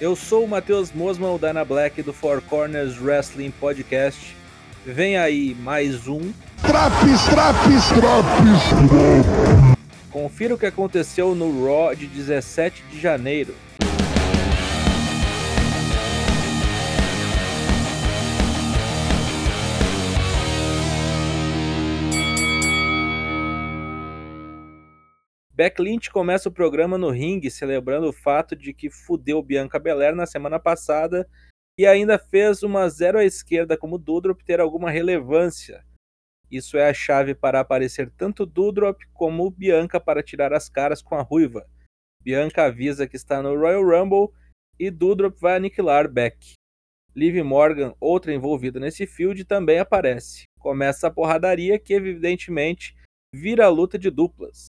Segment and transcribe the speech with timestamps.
[0.00, 4.34] Eu sou o Matheus Mosman, o Dana Black do Four Corners Wrestling Podcast.
[4.86, 6.32] Vem aí mais um.
[6.62, 9.76] Traps, traps, traps!
[10.10, 13.54] Confira o que aconteceu no Raw de 17 de janeiro.
[25.60, 30.16] Beck Lynch começa o programa no ringue celebrando o fato de que fudeu Bianca Belair
[30.16, 31.28] na semana passada
[31.78, 35.84] e ainda fez uma zero à esquerda como Dudrop ter alguma relevância.
[36.50, 41.14] Isso é a chave para aparecer tanto Dudrop como Bianca para tirar as caras com
[41.14, 41.68] a ruiva.
[42.22, 44.34] Bianca avisa que está no Royal Rumble
[44.78, 46.54] e Dudrop vai aniquilar Beck.
[47.14, 50.44] Liv Morgan, outra envolvida nesse field, também aparece.
[50.58, 52.96] Começa a porradaria que evidentemente
[53.34, 54.70] vira a luta de duplas.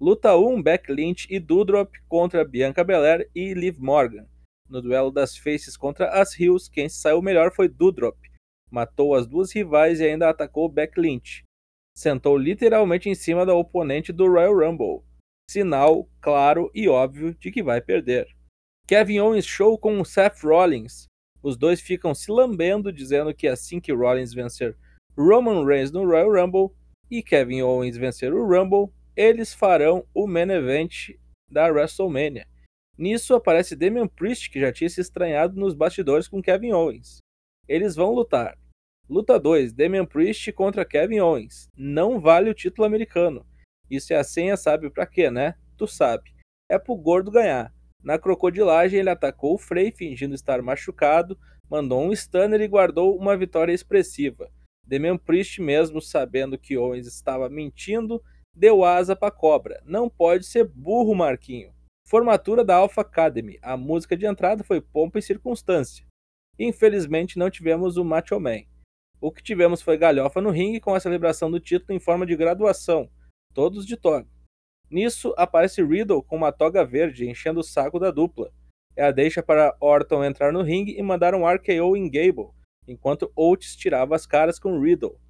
[0.00, 4.28] Luta 1, Beck Lynch e Dudrop contra Bianca Belair e Liv Morgan.
[4.68, 8.16] No duelo das Faces contra as Hills, quem saiu melhor foi Dudrop.
[8.70, 11.42] Matou as duas rivais e ainda atacou Beck Lynch.
[11.96, 15.02] Sentou literalmente em cima da oponente do Royal Rumble.
[15.50, 18.28] Sinal claro e óbvio de que vai perder.
[18.86, 21.06] Kevin Owens show com Seth Rollins.
[21.42, 24.76] Os dois ficam se lambendo, dizendo que assim que Rollins vencer
[25.16, 26.70] Roman Reigns no Royal Rumble
[27.10, 31.10] e Kevin Owens vencer o Rumble, eles farão o main event
[31.50, 32.46] da WrestleMania.
[32.96, 37.18] Nisso aparece Damian Priest, que já tinha se estranhado nos bastidores com Kevin Owens.
[37.66, 38.56] Eles vão lutar.
[39.10, 41.66] Luta 2: Damian Priest contra Kevin Owens.
[41.76, 43.44] Não vale o título americano.
[43.90, 45.56] Isso é a senha, sabe pra quê, né?
[45.76, 46.32] Tu sabe.
[46.70, 47.74] É pro gordo ganhar.
[48.00, 51.36] Na crocodilagem, ele atacou o Frey, fingindo estar machucado,
[51.68, 54.48] mandou um stunner e guardou uma vitória expressiva.
[54.86, 58.22] Damian Priest, mesmo sabendo que Owens estava mentindo,
[58.58, 59.80] deu asa pra cobra.
[59.84, 61.72] Não pode ser burro, Marquinho.
[62.04, 63.56] Formatura da Alpha Academy.
[63.62, 66.04] A música de entrada foi pompa e circunstância.
[66.58, 68.62] Infelizmente não tivemos o Macho Man.
[69.20, 72.34] O que tivemos foi galhofa no ringue com a celebração do título em forma de
[72.34, 73.08] graduação,
[73.54, 74.28] todos de toga.
[74.90, 78.50] Nisso aparece Riddle com uma toga verde enchendo o saco da dupla.
[78.96, 82.50] É a deixa para Orton entrar no ringue e mandar um RKO em Gable,
[82.88, 85.20] enquanto Oates tirava as caras com Riddle.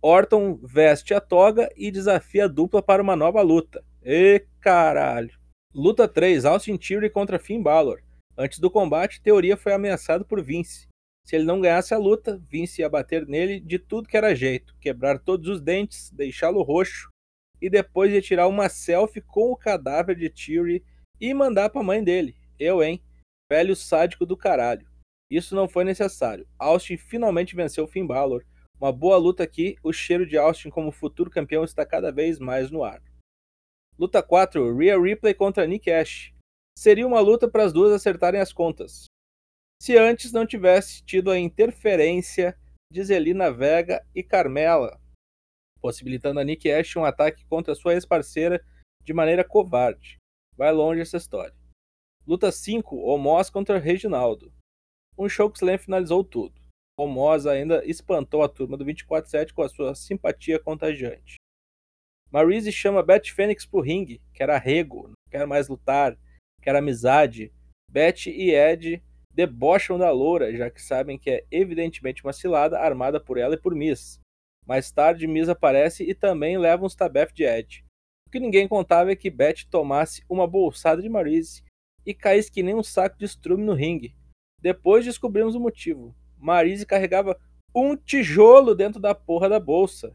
[0.00, 3.84] Orton veste a toga e desafia a dupla para uma nova luta.
[4.02, 5.36] E caralho.
[5.74, 8.00] Luta 3: Austin Theory contra Finn Balor.
[8.36, 10.86] Antes do combate, Teoria foi ameaçado por Vince.
[11.24, 14.74] Se ele não ganhasse a luta, Vince ia bater nele de tudo que era jeito,
[14.80, 17.10] quebrar todos os dentes, deixá-lo roxo
[17.60, 20.84] e depois ia tirar uma selfie com o cadáver de Theory
[21.20, 22.36] e mandar para a mãe dele.
[22.58, 23.02] Eu, hein?
[23.50, 24.86] Velho sádico do caralho.
[25.28, 26.46] Isso não foi necessário.
[26.58, 28.44] Austin finalmente venceu Finn Balor
[28.80, 32.70] uma boa luta aqui, o cheiro de Austin como futuro campeão está cada vez mais
[32.70, 33.02] no ar.
[33.98, 36.32] Luta 4, Rhea Ripley contra Nick Ash.
[36.78, 39.06] Seria uma luta para as duas acertarem as contas.
[39.82, 42.56] Se antes não tivesse tido a interferência
[42.90, 45.00] de Zelina Vega e Carmela,
[45.80, 48.64] possibilitando a Nick Ash um ataque contra sua ex-parceira
[49.02, 50.18] de maneira covarde.
[50.56, 51.54] Vai longe essa história.
[52.24, 54.52] Luta 5, Omos contra Reginaldo.
[55.16, 56.67] Um show que Slam finalizou tudo.
[56.98, 61.36] Formosa ainda espantou a turma do 24-7 com a sua simpatia contagiante.
[62.28, 66.18] Maryse chama Beth Phoenix pro ringue, quer arrego, não quer mais lutar,
[66.60, 67.52] quer amizade.
[67.88, 69.00] Beth e Ed
[69.32, 73.60] debocham da loura, já que sabem que é evidentemente uma cilada armada por ela e
[73.60, 74.18] por Miss.
[74.66, 77.84] Mais tarde, Miss aparece e também leva uns tabef de Ed.
[78.26, 81.62] O que ninguém contava é que Beth tomasse uma bolsada de Maryse
[82.04, 84.16] e caísse que nem um saco de estrume no ringue.
[84.60, 86.14] Depois descobrimos o motivo.
[86.38, 87.38] Marise carregava
[87.74, 90.14] um tijolo dentro da porra da bolsa.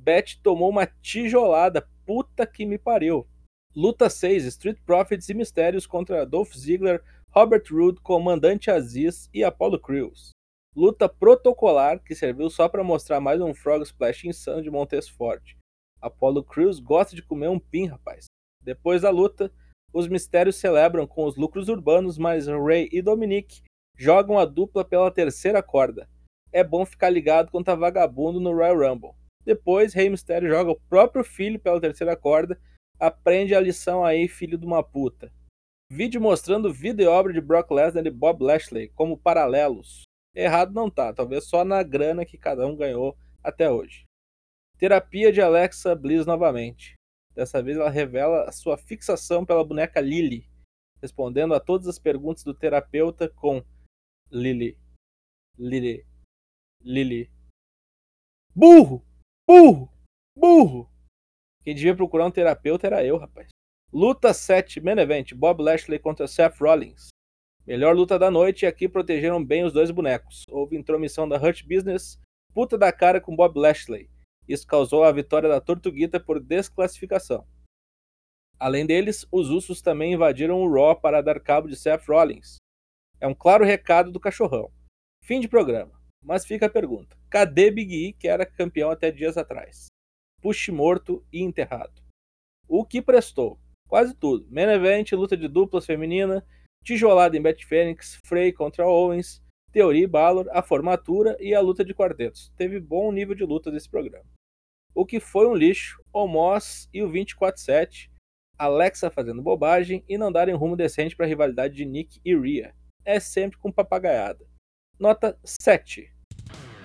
[0.00, 1.88] Beth tomou uma tijolada.
[2.06, 3.26] Puta que me pariu.
[3.74, 9.80] Luta 6: Street Profits e Mistérios contra Dolph Ziggler, Robert Roode, Comandante Aziz e Apollo
[9.80, 10.30] Crews.
[10.76, 15.56] Luta protocolar que serviu só para mostrar mais um Frog Splash insano de Montesfort.
[16.00, 18.26] Apollo Crews gosta de comer um pin, rapaz.
[18.60, 19.52] Depois da luta,
[19.92, 23.62] os mistérios celebram com os lucros urbanos, mas Ray e Dominic
[23.96, 26.08] jogam a dupla pela terceira corda.
[26.52, 29.12] É bom ficar ligado quando tá vagabundo no Royal Rumble.
[29.44, 32.58] Depois, Rey Mysterio joga o próprio filho pela terceira corda.
[32.98, 35.32] Aprende a lição aí, filho de uma puta.
[35.90, 40.04] Vídeo mostrando vida e obra de Brock Lesnar e Bob Lashley como paralelos.
[40.34, 44.04] Errado não tá, talvez só na grana que cada um ganhou até hoje.
[44.78, 46.94] Terapia de Alexa Bliss novamente.
[47.34, 50.48] Dessa vez ela revela a sua fixação pela boneca Lily,
[51.00, 53.62] respondendo a todas as perguntas do terapeuta com
[54.34, 54.76] Lili.
[55.56, 56.04] Lili.
[56.82, 57.30] Lili.
[58.52, 59.06] Burro!
[59.46, 59.88] Burro!
[60.36, 60.90] Burro!
[61.62, 63.50] Quem devia procurar um terapeuta era eu, rapaz.
[63.92, 67.10] Luta 7, main event, Bob Lashley contra Seth Rollins.
[67.64, 70.42] Melhor luta da noite e aqui protegeram bem os dois bonecos.
[70.50, 72.20] Houve intromissão da Hurt Business,
[72.52, 74.10] puta da cara com Bob Lashley.
[74.48, 77.46] Isso causou a vitória da Tortuguita por desclassificação.
[78.58, 82.56] Além deles, os Usos também invadiram o Raw para dar cabo de Seth Rollins.
[83.24, 84.70] É um claro recado do cachorrão.
[85.22, 85.98] Fim de programa.
[86.22, 89.86] Mas fica a pergunta: cadê Big E, que era campeão até dias atrás?
[90.42, 92.02] Puxe morto e enterrado.
[92.68, 93.58] O que prestou?
[93.88, 94.46] Quase tudo.
[94.50, 96.46] Main Event, luta de duplas feminina,
[96.84, 99.42] tijolada em Beth Phoenix, Frey contra Owens,
[99.72, 102.52] Theory e Balor, a formatura e a luta de quartetos.
[102.58, 104.28] Teve bom nível de luta desse programa.
[104.94, 108.10] O que foi um lixo, o Moss e o 24-7,
[108.58, 112.74] Alexa fazendo bobagem e não darem rumo decente para a rivalidade de Nick e Rhea.
[113.04, 114.44] É sempre com papagaiada.
[114.98, 116.10] Nota 7.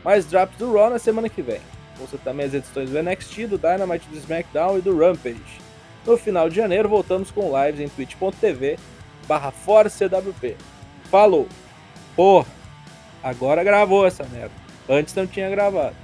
[0.03, 1.61] Mais drops do Raw na semana que vem.
[1.99, 5.61] Ouça também as edições do NXT, do Dynamite, do SmackDown e do Rampage.
[6.05, 8.77] No final de janeiro voltamos com lives em twitch.tv
[9.27, 9.51] barra.
[11.05, 11.47] Falou!
[12.15, 12.47] Porra!
[13.21, 14.53] Agora gravou essa merda.
[14.87, 15.95] Antes não tinha gravado.